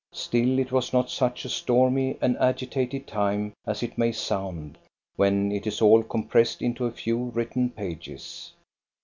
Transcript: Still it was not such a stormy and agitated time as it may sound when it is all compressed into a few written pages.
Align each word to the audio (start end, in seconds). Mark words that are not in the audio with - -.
Still 0.15 0.57
it 0.57 0.71
was 0.71 0.93
not 0.93 1.11
such 1.11 1.45
a 1.45 1.49
stormy 1.49 2.17
and 2.21 2.35
agitated 2.39 3.05
time 3.05 3.53
as 3.67 3.83
it 3.83 3.99
may 3.99 4.11
sound 4.11 4.79
when 5.15 5.51
it 5.51 5.67
is 5.67 5.79
all 5.79 6.01
compressed 6.01 6.63
into 6.63 6.87
a 6.87 6.91
few 6.91 7.25
written 7.25 7.69
pages. 7.69 8.51